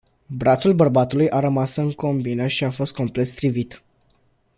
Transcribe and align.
Brațul 0.27 0.73
bărbatului 0.73 1.29
a 1.29 1.39
rămas 1.39 1.75
în 1.75 1.91
combină 1.91 2.47
și 2.47 2.63
a 2.63 2.69
fost 2.69 2.93
complet 2.93 3.27
strivit. 3.27 3.83